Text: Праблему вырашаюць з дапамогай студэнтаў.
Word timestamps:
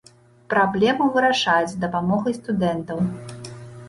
Праблему 0.51 1.09
вырашаюць 1.17 1.69
з 1.73 1.77
дапамогай 1.83 2.33
студэнтаў. 2.39 3.05